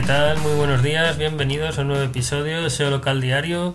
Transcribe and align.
¿Qué 0.00 0.06
tal? 0.06 0.38
Muy 0.38 0.54
buenos 0.54 0.82
días, 0.82 1.18
bienvenidos 1.18 1.76
a 1.76 1.82
un 1.82 1.88
nuevo 1.88 2.02
episodio 2.02 2.62
de 2.62 2.70
SEO 2.70 2.88
Local 2.88 3.20
Diario. 3.20 3.74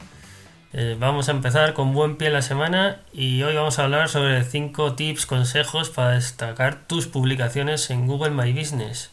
Eh, 0.73 0.97
vamos 0.99 1.29
a 1.29 1.31
empezar 1.31 1.75
con 1.75 1.93
buen 1.93 2.17
pie 2.17 2.31
la 2.31 2.41
semana 2.41 3.03
y 3.13 3.43
hoy 3.43 3.53
vamos 3.53 3.77
a 3.77 3.83
hablar 3.83 4.09
sobre 4.09 4.43
5 4.43 4.95
tips, 4.95 5.27
consejos 5.27 5.91
para 5.91 6.13
destacar 6.13 6.87
tus 6.87 7.05
publicaciones 7.05 7.91
en 7.91 8.07
Google 8.07 8.31
My 8.31 8.51
Business. 8.53 9.11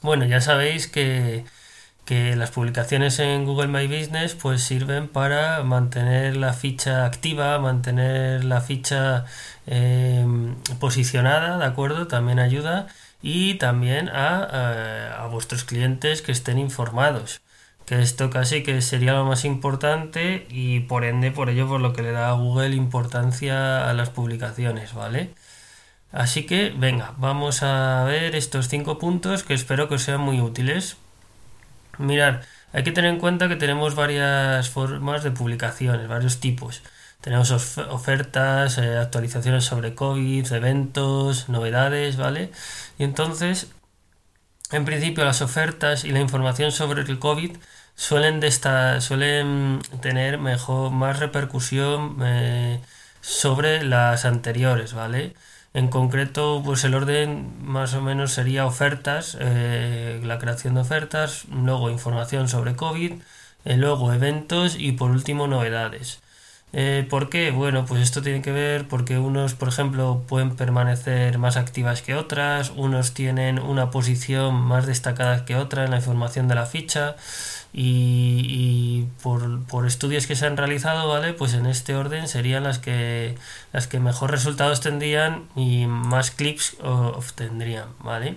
Bueno, 0.00 0.26
ya 0.26 0.40
sabéis 0.40 0.86
que, 0.86 1.44
las 2.08 2.52
publicaciones 2.52 3.18
en 3.18 3.44
Google 3.44 3.66
My 3.66 3.88
Business 3.88 4.36
pues 4.36 4.62
sirven 4.62 5.08
para 5.08 5.64
mantener 5.64 6.36
la 6.36 6.52
ficha 6.52 7.04
activa, 7.04 7.58
mantener 7.58 8.44
la 8.44 8.60
ficha 8.60 9.24
eh, 9.66 10.24
posicionada, 10.78 11.58
¿de 11.58 11.64
acuerdo? 11.64 12.06
También 12.06 12.38
ayuda 12.38 12.86
y 13.22 13.54
también 13.54 14.08
a, 14.08 15.22
a, 15.22 15.26
vuestros 15.28 15.64
clientes 15.64 16.22
que 16.22 16.32
estén 16.32 16.58
informados 16.58 17.42
que 17.86 18.02
esto 18.02 18.30
casi 18.30 18.62
que 18.64 18.82
sería 18.82 19.12
lo 19.14 19.24
más 19.24 19.44
importante 19.44 20.46
y 20.50 20.80
por 20.80 21.04
ende 21.04 21.30
por 21.30 21.48
ello 21.50 21.68
por 21.68 21.80
lo 21.80 21.92
que 21.92 22.02
le 22.02 22.12
da 22.12 22.30
a 22.30 22.32
Google 22.32 22.74
importancia 22.74 23.88
a 23.88 23.94
las 23.94 24.10
publicaciones, 24.10 24.92
¿vale? 24.94 25.30
Así 26.12 26.46
que 26.46 26.70
venga, 26.76 27.14
vamos 27.18 27.62
a 27.62 28.04
ver 28.04 28.34
estos 28.36 28.68
cinco 28.68 28.98
puntos 28.98 29.44
que 29.44 29.54
espero 29.54 29.88
que 29.88 29.96
os 29.96 30.02
sean 30.02 30.20
muy 30.20 30.40
útiles. 30.40 30.96
Mirar, 31.98 32.42
hay 32.72 32.84
que 32.84 32.92
tener 32.92 33.10
en 33.12 33.20
cuenta 33.20 33.48
que 33.48 33.56
tenemos 33.56 33.94
varias 33.94 34.68
formas 34.70 35.22
de 35.24 35.30
publicaciones, 35.30 36.08
varios 36.08 36.40
tipos. 36.40 36.82
Tenemos 37.20 37.50
ofertas, 37.50 38.78
eh, 38.78 38.98
actualizaciones 38.98 39.64
sobre 39.64 39.94
COVID, 39.94 40.52
eventos, 40.52 41.48
novedades, 41.48 42.16
¿vale? 42.16 42.52
Y 42.98 43.04
entonces, 43.04 43.68
en 44.70 44.84
principio, 44.84 45.24
las 45.24 45.42
ofertas 45.42 46.04
y 46.04 46.10
la 46.12 46.20
información 46.20 46.72
sobre 46.72 47.02
el 47.02 47.18
COVID 47.18 47.56
suelen, 47.96 48.40
suelen 49.00 49.80
tener 50.00 50.38
mejor, 50.38 50.90
más 50.92 51.18
repercusión 51.18 52.18
eh, 52.22 52.80
sobre 53.20 53.82
las 53.84 54.24
anteriores, 54.24 54.92
¿vale? 54.94 55.34
En 55.74 55.88
concreto, 55.88 56.62
pues 56.64 56.84
el 56.84 56.94
orden 56.94 57.56
más 57.64 57.94
o 57.94 58.00
menos 58.02 58.32
sería 58.32 58.66
ofertas, 58.66 59.36
eh, 59.40 60.20
la 60.24 60.38
creación 60.38 60.74
de 60.74 60.80
ofertas, 60.82 61.44
luego 61.50 61.90
información 61.90 62.48
sobre 62.48 62.76
COVID, 62.76 63.14
luego 63.64 64.12
eventos 64.12 64.76
y 64.78 64.92
por 64.92 65.10
último 65.10 65.48
novedades. 65.48 66.20
Eh, 66.72 67.06
¿Por 67.08 67.30
qué? 67.30 67.52
Bueno, 67.52 67.86
pues 67.86 68.02
esto 68.02 68.22
tiene 68.22 68.42
que 68.42 68.52
ver 68.52 68.86
porque 68.88 69.18
unos, 69.18 69.54
por 69.54 69.68
ejemplo, 69.68 70.24
pueden 70.28 70.56
permanecer 70.56 71.38
más 71.38 71.56
activas 71.56 72.02
que 72.02 72.14
otras, 72.14 72.70
unos 72.76 73.14
tienen 73.14 73.58
una 73.58 73.90
posición 73.90 74.54
más 74.54 74.86
destacada 74.86 75.44
que 75.44 75.56
otra 75.56 75.84
en 75.84 75.92
la 75.92 75.96
información 75.98 76.48
de 76.48 76.54
la 76.54 76.66
ficha 76.66 77.16
y, 77.72 79.06
por, 79.22 79.86
estudios 79.86 80.26
que 80.26 80.36
se 80.36 80.46
han 80.46 80.56
realizado, 80.56 81.08
¿vale? 81.08 81.32
Pues 81.34 81.54
en 81.54 81.66
este 81.66 81.94
orden 81.94 82.28
serían 82.28 82.64
las 82.64 82.78
que, 82.78 83.36
las 83.72 83.86
que 83.86 84.00
mejor 84.00 84.30
resultados 84.30 84.80
tendrían 84.80 85.48
y 85.56 85.86
más 85.86 86.30
clics 86.30 86.76
obtendrían, 86.82 87.88
¿vale? 88.00 88.36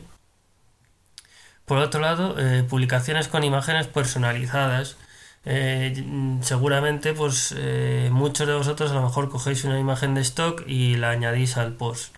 Por 1.65 1.77
otro 1.77 2.01
lado, 2.01 2.35
eh, 2.39 2.63
publicaciones 2.63 3.27
con 3.27 3.43
imágenes 3.43 3.87
personalizadas 3.87 4.97
eh, 5.45 5.93
seguramente 6.41 7.13
pues 7.13 7.53
eh, 7.57 8.09
muchos 8.11 8.47
de 8.47 8.55
vosotros 8.55 8.91
a 8.91 8.95
lo 8.95 9.03
mejor 9.03 9.29
cogéis 9.29 9.63
una 9.65 9.79
imagen 9.79 10.13
de 10.15 10.21
stock 10.21 10.63
y 10.67 10.95
la 10.95 11.11
añadís 11.11 11.57
al 11.57 11.73
post. 11.73 12.15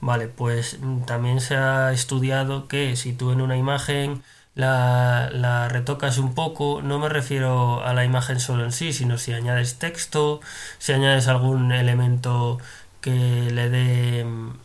Vale, 0.00 0.28
pues 0.28 0.78
mm, 0.80 1.02
también 1.04 1.40
se 1.40 1.56
ha 1.56 1.92
estudiado 1.92 2.68
que 2.68 2.96
si 2.96 3.12
tú 3.12 3.30
en 3.32 3.40
una 3.40 3.56
imagen 3.56 4.22
la, 4.54 5.30
la, 5.32 5.68
retocas 5.68 6.18
un 6.18 6.34
poco, 6.34 6.82
no 6.82 6.98
me 6.98 7.08
refiero 7.08 7.82
a 7.84 7.94
la 7.94 8.04
imagen 8.04 8.40
solo 8.40 8.64
en 8.64 8.72
sí, 8.72 8.92
sino 8.92 9.18
si 9.18 9.32
añades 9.32 9.78
texto, 9.78 10.40
si 10.78 10.92
añades 10.92 11.28
algún 11.28 11.72
elemento 11.72 12.58
que 13.00 13.10
le 13.52 13.68
dé, 13.70 14.24
mm, 14.24 14.58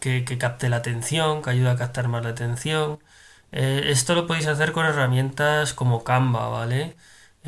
que, 0.00 0.24
que 0.24 0.38
capte 0.38 0.68
la 0.68 0.76
atención, 0.78 1.42
que 1.42 1.50
ayude 1.50 1.70
a 1.70 1.76
captar 1.76 2.08
más 2.08 2.22
la 2.24 2.30
atención. 2.30 2.98
Eh, 3.52 3.84
esto 3.86 4.14
lo 4.14 4.26
podéis 4.26 4.46
hacer 4.46 4.72
con 4.72 4.86
herramientas 4.86 5.74
como 5.74 6.04
Canva, 6.04 6.48
¿vale? 6.48 6.96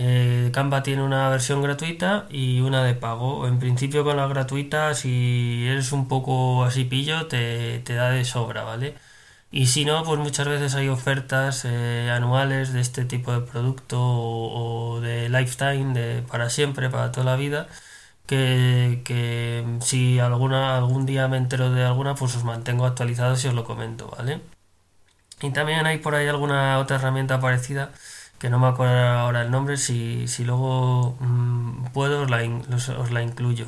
Eh, 0.02 0.50
Canva 0.54 0.82
tiene 0.82 1.02
una 1.02 1.28
versión 1.28 1.60
gratuita 1.62 2.26
y 2.30 2.60
una 2.62 2.82
de 2.82 2.94
pago. 2.94 3.46
En 3.46 3.58
principio 3.58 4.02
con 4.02 4.16
la 4.16 4.26
gratuita, 4.28 4.94
si 4.94 5.66
eres 5.68 5.92
un 5.92 6.08
poco 6.08 6.64
así 6.64 6.84
pillo, 6.84 7.26
te, 7.26 7.82
da 7.82 8.08
de 8.10 8.24
sobra, 8.24 8.62
¿vale? 8.64 8.94
Y 9.52 9.66
si 9.66 9.84
no, 9.84 10.04
pues 10.04 10.18
muchas 10.20 10.48
veces 10.48 10.74
hay 10.74 10.88
ofertas 10.88 11.64
eh, 11.66 12.10
anuales 12.10 12.72
de 12.72 12.80
este 12.80 13.04
tipo 13.04 13.32
de 13.32 13.40
producto 13.42 13.98
o, 14.00 15.00
de 15.02 15.28
lifetime, 15.28 15.94
de 15.94 16.22
para 16.22 16.50
siempre, 16.50 16.90
para 16.90 17.12
toda 17.12 17.26
la 17.26 17.36
vida, 17.36 17.68
que, 18.26 19.02
que 19.04 19.64
si 19.82 20.18
alguna, 20.20 20.76
algún 20.78 21.06
día 21.06 21.28
me 21.28 21.36
entero 21.38 21.72
de 21.72 21.84
alguna, 21.84 22.14
pues 22.14 22.36
os 22.36 22.44
mantengo 22.44 22.86
actualizados 22.86 23.44
y 23.44 23.48
os 23.48 23.54
lo 23.54 23.64
comento, 23.64 24.08
¿vale? 24.08 24.40
Y 25.42 25.50
también 25.52 25.86
hay 25.86 25.98
por 25.98 26.14
ahí 26.14 26.28
alguna 26.28 26.78
otra 26.78 26.96
herramienta 26.96 27.40
parecida 27.40 27.92
que 28.40 28.50
no 28.50 28.58
me 28.58 28.68
acuerdo 28.68 28.94
ahora 28.98 29.42
el 29.42 29.50
nombre, 29.50 29.76
si, 29.76 30.26
si 30.28 30.44
luego 30.44 31.16
mm, 31.20 31.86
puedo 31.92 32.22
os 32.22 32.30
la, 32.30 33.22
incluyo. 33.22 33.66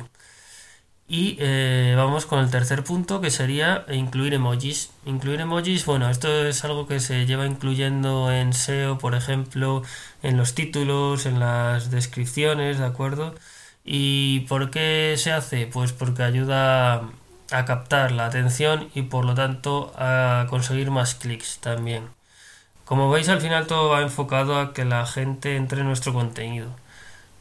Y 1.07 1.37
eh, 1.39 1.93
vamos 1.97 2.25
con 2.25 2.39
el 2.39 2.49
tercer 2.49 2.83
punto 2.83 3.21
que 3.21 3.29
sería 3.29 3.85
incluir 3.91 4.33
emojis. 4.33 4.91
Incluir 5.05 5.41
emojis, 5.41 5.85
bueno, 5.85 6.09
esto 6.09 6.45
es 6.47 6.63
algo 6.63 6.87
que 6.87 6.99
se 6.99 7.25
lleva 7.25 7.45
incluyendo 7.45 8.31
en 8.31 8.53
SEO, 8.53 8.97
por 8.97 9.13
ejemplo, 9.15 9.83
en 10.23 10.37
los 10.37 10.55
títulos, 10.55 11.25
en 11.25 11.39
las 11.39 11.91
descripciones, 11.91 12.79
¿de 12.79 12.85
acuerdo? 12.85 13.35
¿Y 13.85 14.41
por 14.41 14.71
qué 14.71 15.15
se 15.17 15.31
hace? 15.31 15.67
Pues 15.67 15.91
porque 15.93 16.23
ayuda 16.23 17.09
a 17.51 17.65
captar 17.65 18.11
la 18.11 18.25
atención 18.27 18.89
y 18.95 19.03
por 19.03 19.25
lo 19.25 19.35
tanto 19.35 19.93
a 19.97 20.47
conseguir 20.49 20.91
más 20.91 21.15
clics 21.15 21.59
también. 21.59 22.09
Como 22.85 23.09
veis, 23.09 23.29
al 23.29 23.41
final 23.41 23.67
todo 23.67 23.89
va 23.89 24.01
enfocado 24.01 24.59
a 24.59 24.73
que 24.73 24.85
la 24.85 25.05
gente 25.05 25.55
entre 25.55 25.81
en 25.81 25.87
nuestro 25.87 26.13
contenido, 26.13 26.69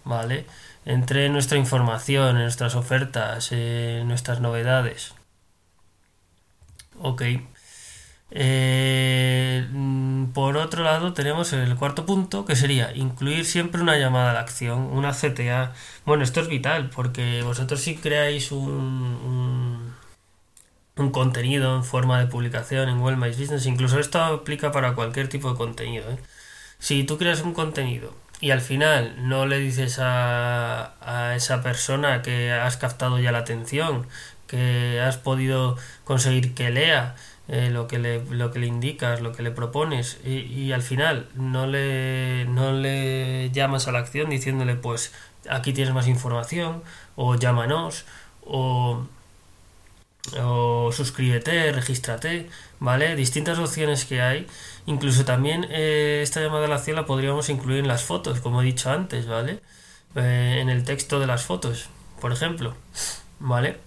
¿vale? 0.04 0.46
Entre 0.86 1.26
en 1.26 1.32
nuestra 1.32 1.58
información, 1.58 2.36
en 2.36 2.42
nuestras 2.44 2.74
ofertas, 2.76 3.52
en 3.52 4.08
nuestras 4.08 4.40
novedades. 4.40 5.14
Ok. 7.00 7.22
Eh, 8.34 9.66
por 10.34 10.56
otro 10.56 10.82
lado, 10.84 11.12
tenemos 11.12 11.52
el 11.52 11.76
cuarto 11.76 12.06
punto 12.06 12.44
que 12.46 12.56
sería 12.56 12.94
incluir 12.96 13.44
siempre 13.44 13.82
una 13.82 13.98
llamada 13.98 14.30
a 14.30 14.34
la 14.34 14.40
acción, 14.40 14.78
una 14.92 15.12
CTA. 15.12 15.74
Bueno, 16.06 16.24
esto 16.24 16.40
es 16.40 16.48
vital 16.48 16.90
porque 16.90 17.42
vosotros 17.42 17.80
si 17.80 17.96
creáis 17.96 18.50
un 18.52 18.70
un 18.70 19.71
contenido 20.94 21.76
en 21.76 21.84
forma 21.84 22.20
de 22.20 22.26
publicación 22.26 22.88
en 22.88 22.98
Google 23.00 23.16
My 23.16 23.28
Business. 23.28 23.66
Incluso 23.66 23.98
esto 23.98 24.22
aplica 24.22 24.72
para 24.72 24.94
cualquier 24.94 25.28
tipo 25.28 25.50
de 25.50 25.56
contenido. 25.56 26.10
¿eh? 26.10 26.18
Si 26.78 27.04
tú 27.04 27.18
creas 27.18 27.42
un 27.42 27.54
contenido 27.54 28.14
y 28.40 28.50
al 28.50 28.60
final 28.60 29.14
no 29.28 29.46
le 29.46 29.58
dices 29.58 29.98
a, 30.00 30.94
a 31.00 31.36
esa 31.36 31.62
persona 31.62 32.22
que 32.22 32.52
has 32.52 32.76
captado 32.76 33.18
ya 33.18 33.32
la 33.32 33.38
atención, 33.38 34.06
que 34.46 35.00
has 35.00 35.16
podido 35.16 35.76
conseguir 36.04 36.54
que 36.54 36.70
lea 36.70 37.14
eh, 37.48 37.70
lo, 37.70 37.86
que 37.88 37.98
le, 37.98 38.24
lo 38.26 38.50
que 38.50 38.58
le 38.58 38.66
indicas, 38.66 39.20
lo 39.20 39.32
que 39.32 39.42
le 39.42 39.50
propones, 39.50 40.20
y, 40.24 40.40
y 40.40 40.72
al 40.72 40.82
final 40.82 41.28
no 41.34 41.66
le, 41.66 42.46
no 42.46 42.72
le 42.72 43.50
llamas 43.50 43.88
a 43.88 43.92
la 43.92 44.00
acción 44.00 44.30
diciéndole 44.30 44.74
pues 44.76 45.12
aquí 45.48 45.72
tienes 45.72 45.94
más 45.94 46.06
información, 46.08 46.82
o 47.16 47.36
llámanos, 47.36 48.04
o 48.44 49.06
o 50.40 50.90
suscríbete, 50.92 51.72
regístrate, 51.72 52.48
¿vale? 52.80 53.16
Distintas 53.16 53.58
opciones 53.58 54.04
que 54.04 54.20
hay. 54.22 54.46
Incluso 54.86 55.24
también 55.24 55.66
eh, 55.70 56.20
esta 56.22 56.40
llamada 56.40 56.66
a 56.66 56.68
la 56.68 56.82
la 56.94 57.06
podríamos 57.06 57.48
incluir 57.48 57.80
en 57.80 57.88
las 57.88 58.04
fotos, 58.04 58.40
como 58.40 58.62
he 58.62 58.64
dicho 58.64 58.90
antes, 58.90 59.26
¿vale? 59.26 59.60
Eh, 60.14 60.58
en 60.60 60.68
el 60.68 60.84
texto 60.84 61.20
de 61.20 61.26
las 61.26 61.44
fotos, 61.44 61.88
por 62.20 62.32
ejemplo, 62.32 62.74
¿vale? 63.40 63.78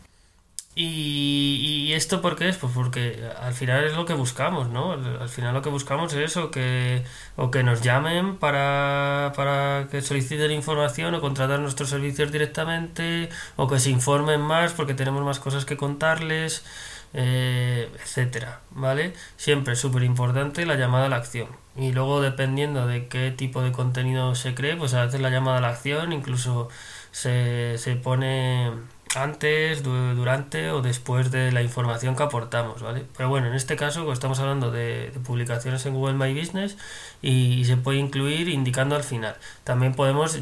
Y, 0.78 1.94
esto 1.94 2.22
por 2.22 2.36
qué 2.36 2.50
es? 2.50 2.58
Pues 2.58 2.74
porque 2.74 3.24
al 3.42 3.54
final 3.54 3.86
es 3.86 3.94
lo 3.96 4.06
que 4.06 4.14
buscamos, 4.14 4.70
¿no? 4.70 4.92
Al 4.92 5.30
final 5.30 5.54
lo 5.54 5.62
que 5.62 5.70
buscamos 5.70 6.12
es 6.14 6.32
eso, 6.32 6.52
que 6.52 7.04
o 7.38 7.50
que 7.50 7.64
nos 7.64 7.82
llamen 7.82 8.36
para, 8.38 9.32
para 9.38 9.88
que 9.90 10.02
soliciten 10.02 10.52
información 10.52 11.16
o 11.16 11.22
contratar 11.22 11.62
nuestros 11.62 11.90
servicios 11.90 12.32
directamente, 12.32 13.30
o 13.56 13.68
que 13.70 13.80
se 13.80 13.90
informen 13.90 14.42
más 14.42 14.74
porque 14.74 14.94
tenemos 14.94 15.24
más 15.24 15.40
cosas 15.40 15.64
que 15.64 15.78
contarles, 15.78 16.66
eh, 17.14 17.90
etcétera, 18.04 18.60
¿vale? 18.72 19.14
Siempre 19.38 19.76
súper 19.78 20.04
importante 20.04 20.66
la 20.66 20.76
llamada 20.76 21.06
a 21.06 21.10
la 21.10 21.16
acción. 21.18 21.48
Y 21.78 21.94
luego 21.94 22.22
dependiendo 22.22 22.88
de 22.88 23.08
qué 23.08 23.32
tipo 23.32 23.62
de 23.62 23.72
contenido 23.72 24.36
se 24.36 24.54
cree, 24.56 24.76
pues 24.76 24.94
a 24.94 25.06
veces 25.06 25.22
la 25.22 25.30
llamada 25.30 25.60
a 25.60 25.62
la 25.62 25.70
acción 25.70 26.12
incluso 26.12 26.68
se, 27.12 27.78
se 27.78 27.96
pone 27.96 28.72
antes, 29.16 29.84
durante 29.84 30.72
o 30.72 30.82
después 30.82 31.32
de 31.32 31.52
la 31.52 31.62
información 31.62 32.16
que 32.16 32.24
aportamos, 32.24 32.82
¿vale? 32.82 33.06
Pero 33.16 33.30
bueno, 33.30 33.48
en 33.48 33.54
este 33.54 33.76
caso 33.76 34.04
pues, 34.04 34.18
estamos 34.18 34.40
hablando 34.40 34.72
de, 34.72 35.12
publicaciones 35.26 35.86
en 35.86 35.94
Google 35.94 36.14
My 36.16 36.38
Business 36.38 36.78
y, 37.22 37.66
se 37.66 37.78
puede 37.78 38.00
incluir 38.00 38.50
indicando 38.50 38.96
al 38.96 39.04
final. 39.04 39.36
También 39.64 39.94
podemos 39.96 40.40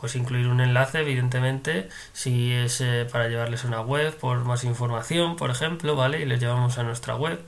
pues 0.00 0.16
incluir 0.16 0.48
un 0.48 0.60
enlace, 0.60 1.00
evidentemente, 1.00 1.88
si 2.12 2.52
es 2.52 2.80
eh, 2.80 3.06
para 3.10 3.28
llevarles 3.28 3.64
a 3.64 3.68
una 3.68 3.80
web 3.80 4.16
por 4.16 4.44
más 4.44 4.64
información, 4.64 5.36
por 5.36 5.50
ejemplo, 5.50 5.96
¿vale? 5.96 6.20
Y 6.22 6.26
les 6.26 6.40
llevamos 6.40 6.78
a 6.78 6.82
nuestra 6.82 7.16
web 7.16 7.40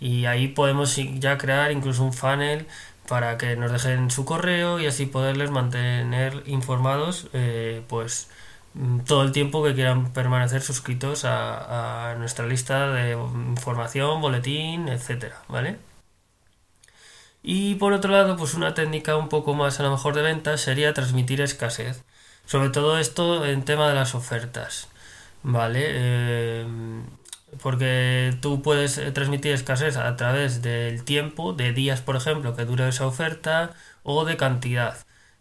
y 0.00 0.26
ahí 0.26 0.48
podemos 0.48 0.96
ya 0.96 1.38
crear 1.38 1.72
incluso 1.72 2.04
un 2.04 2.12
funnel 2.12 2.66
para 3.08 3.36
que 3.38 3.56
nos 3.56 3.72
dejen 3.72 4.10
su 4.10 4.24
correo 4.24 4.80
y 4.80 4.86
así 4.86 5.06
poderles 5.06 5.50
mantener 5.50 6.42
informados, 6.46 7.28
eh, 7.32 7.82
pues 7.88 8.28
Mm, 8.28 8.49
todo 9.06 9.22
el 9.22 9.32
tiempo 9.32 9.64
que 9.64 9.74
quieran 9.74 10.12
permanecer 10.12 10.62
suscritos 10.62 11.24
a, 11.24 12.14
nuestra 12.18 12.46
lista 12.46 12.88
de 12.92 13.12
información, 13.12 14.20
boletín, 14.20 14.88
etcétera, 14.88 15.42
¿vale? 15.48 15.78
Y 17.42 17.76
por 17.76 17.92
otro 17.92 18.12
lado, 18.12 18.36
pues 18.36 18.54
una 18.54 18.74
técnica 18.74 19.16
un 19.16 19.28
poco 19.28 19.54
más 19.54 19.80
a 19.80 19.82
lo 19.82 19.90
mejor 19.90 20.14
de 20.14 20.22
ventas 20.22 20.60
sería 20.60 20.94
transmitir 20.94 21.40
escasez. 21.40 22.04
Sobre 22.46 22.70
todo 22.70 22.98
esto 22.98 23.46
en 23.46 23.64
tema 23.64 23.88
de 23.88 23.94
las 23.94 24.14
ofertas, 24.14 24.88
¿vale? 25.42 25.82
Eh, 25.86 26.66
porque 27.62 28.36
tú 28.40 28.62
puedes 28.62 28.98
eh, 28.98 29.10
transmitir 29.12 29.52
escasez 29.52 29.96
a 29.96 30.16
través 30.16 30.62
del 30.62 31.04
tiempo, 31.04 31.52
de 31.52 31.72
días, 31.72 32.00
por 32.00 32.16
ejemplo, 32.16 32.56
que 32.56 32.64
dure 32.64 32.88
esa 32.88 33.06
oferta, 33.06 33.74
o 34.02 34.24
de 34.24 34.36
cantidad 34.36 34.96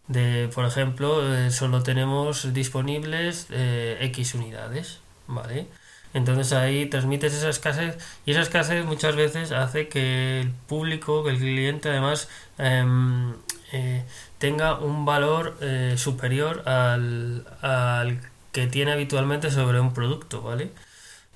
de, 0.09 0.49
por 0.53 0.65
ejemplo, 0.65 1.35
eh, 1.35 1.51
solo 1.51 1.83
tenemos 1.83 2.53
disponibles 2.53 3.47
eh, 3.51 3.97
X 4.01 4.35
unidades, 4.35 4.99
¿vale? 5.27 5.67
Entonces 6.13 6.51
ahí 6.53 6.87
transmites 6.87 7.33
esa 7.33 7.49
escasez 7.49 7.97
y 8.25 8.31
esa 8.31 8.41
escasez 8.41 8.83
muchas 8.85 9.15
veces 9.15 9.51
hace 9.51 9.87
que 9.87 10.41
el 10.41 10.51
público, 10.67 11.23
que 11.23 11.29
el 11.31 11.37
cliente 11.37 11.89
además 11.89 12.27
em, 12.57 13.33
eh, 13.71 14.03
tenga 14.39 14.79
un 14.79 15.05
valor 15.05 15.57
superior 15.97 16.67
al, 16.67 17.45
al 17.61 18.19
que 18.51 18.67
tiene 18.67 18.91
habitualmente 18.93 19.51
sobre 19.51 19.79
un 19.79 19.93
producto, 19.93 20.41
¿vale? 20.41 20.71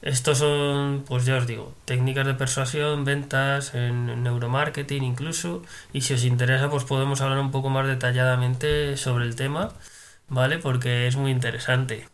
Estos 0.04 0.40
son, 0.40 1.06
pues 1.08 1.26
ya 1.26 1.38
os 1.38 1.48
digo, 1.48 1.74
técnicas 1.86 2.28
de 2.28 2.34
persuasión, 2.34 3.06
ventas, 3.06 3.74
en 3.74 4.22
neuromarketing 4.24 5.04
incluso. 5.04 5.64
Y 5.94 6.02
si 6.02 6.14
os 6.14 6.26
interesa, 6.26 6.70
pues 6.70 6.84
podemos 6.84 7.22
hablar 7.22 7.40
un 7.40 7.52
poco 7.52 7.70
más 7.70 7.88
detalladamente 7.88 8.98
sobre 8.98 9.24
el 9.26 9.36
tema, 9.36 9.72
¿vale? 10.28 10.60
Porque 10.60 11.08
es 11.08 11.16
muy 11.16 11.32
interesante. 11.32 12.08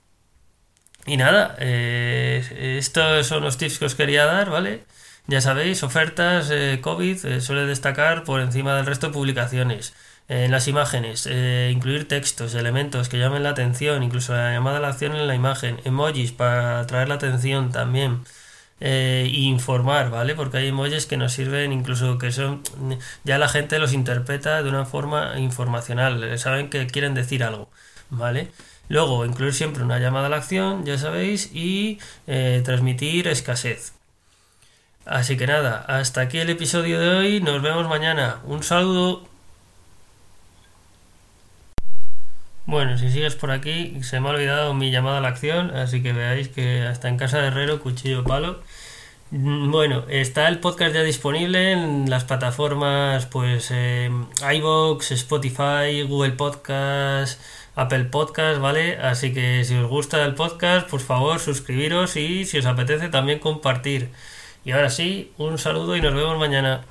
Y 1.05 1.17
nada, 1.17 1.55
eh, 1.59 2.77
estos 2.77 3.25
son 3.27 3.43
los 3.43 3.57
tips 3.57 3.79
que 3.79 3.85
os 3.85 3.95
quería 3.95 4.25
dar, 4.25 4.49
¿vale? 4.51 4.85
Ya 5.27 5.41
sabéis, 5.41 5.83
ofertas, 5.83 6.49
eh, 6.51 6.79
COVID 6.81 7.25
eh, 7.25 7.41
suele 7.41 7.65
destacar 7.65 8.23
por 8.23 8.41
encima 8.41 8.75
del 8.75 8.85
resto 8.85 9.07
de 9.07 9.13
publicaciones 9.13 9.93
en 10.29 10.51
las 10.51 10.67
imágenes, 10.67 11.27
eh, 11.29 11.71
incluir 11.73 12.07
textos, 12.07 12.53
elementos 12.53 13.09
que 13.09 13.17
llamen 13.17 13.43
la 13.43 13.49
atención, 13.49 14.03
incluso 14.03 14.33
la 14.33 14.53
llamada 14.53 14.77
a 14.77 14.79
la 14.81 14.89
acción 14.89 15.15
en 15.15 15.27
la 15.27 15.35
imagen, 15.35 15.81
emojis 15.85 16.31
para 16.31 16.79
atraer 16.81 17.09
la 17.09 17.15
atención 17.15 17.71
también. 17.71 18.23
Eh, 18.81 19.29
informar, 19.33 20.09
¿vale? 20.11 20.35
Porque 20.35 20.57
hay 20.57 20.67
emojis 20.69 21.05
que 21.05 21.17
nos 21.17 21.33
sirven 21.33 21.73
incluso 21.73 22.17
que 22.17 22.31
son 22.31 22.63
ya 23.25 23.37
la 23.37 23.49
gente 23.49 23.77
los 23.79 23.91
interpreta 23.93 24.63
de 24.63 24.69
una 24.69 24.85
forma 24.85 25.37
informacional, 25.39 26.23
eh, 26.23 26.37
saben 26.37 26.69
que 26.69 26.87
quieren 26.87 27.13
decir 27.13 27.43
algo, 27.43 27.69
¿vale? 28.09 28.51
Luego, 28.87 29.25
incluir 29.25 29.53
siempre 29.53 29.83
una 29.83 29.99
llamada 29.99 30.27
a 30.27 30.29
la 30.29 30.37
acción, 30.37 30.85
ya 30.85 30.97
sabéis, 30.97 31.51
y 31.53 31.99
transmitir 32.63 33.27
escasez. 33.27 33.93
Así 35.05 35.37
que 35.37 35.47
nada, 35.47 35.85
hasta 35.87 36.21
aquí 36.21 36.39
el 36.39 36.49
episodio 36.49 36.99
de 36.99 37.09
hoy, 37.09 37.41
nos 37.41 37.61
vemos 37.61 37.87
mañana. 37.87 38.41
Un 38.45 38.63
saludo. 38.63 39.28
Bueno, 42.69 42.99
si 42.99 43.09
sigues 43.09 43.33
por 43.35 43.49
aquí, 43.49 43.97
se 44.03 44.19
me 44.19 44.27
ha 44.27 44.31
olvidado 44.31 44.75
mi 44.75 44.91
llamada 44.91 45.17
a 45.17 45.21
la 45.21 45.29
acción, 45.29 45.71
así 45.75 46.03
que 46.03 46.13
veáis 46.13 46.49
que 46.49 46.83
hasta 46.83 47.09
en 47.09 47.17
casa 47.17 47.39
de 47.39 47.47
herrero, 47.47 47.79
cuchillo 47.81 48.23
palo. 48.23 48.61
Mm, 49.31 49.71
bueno, 49.71 50.05
está 50.07 50.47
el 50.47 50.59
podcast 50.59 50.93
ya 50.93 51.01
disponible 51.01 51.71
en 51.71 52.11
las 52.11 52.25
plataformas, 52.25 53.25
pues, 53.25 53.69
eh, 53.71 54.11
iVoox, 54.53 55.11
Spotify, 55.13 56.03
Google 56.07 56.33
Podcast, 56.33 57.41
Apple 57.75 58.05
Podcast, 58.05 58.59
¿vale? 58.61 58.97
Así 58.97 59.33
que 59.33 59.63
si 59.65 59.75
os 59.75 59.89
gusta 59.89 60.23
el 60.23 60.35
podcast, 60.35 60.87
por 60.87 60.99
favor, 60.99 61.39
suscribiros 61.39 62.17
y 62.17 62.45
si 62.45 62.59
os 62.59 62.67
apetece 62.67 63.09
también 63.09 63.39
compartir. 63.39 64.11
Y 64.63 64.71
ahora 64.73 64.91
sí, 64.91 65.31
un 65.39 65.57
saludo 65.57 65.95
y 65.97 66.01
nos 66.01 66.13
vemos 66.13 66.37
mañana. 66.37 66.85